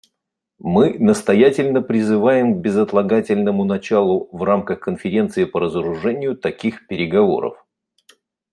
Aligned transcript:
Мы 0.63 0.97
настоятельно 0.97 1.83
призываем 1.83 2.55
к 2.55 2.61
безотлагательному 2.63 3.65
началу 3.65 4.29
в 4.35 4.41
рамках 4.41 4.79
Конференции 4.79 5.43
по 5.45 5.59
разоружению 5.59 6.35
таких 6.35 6.87
переговоров. 6.87 7.63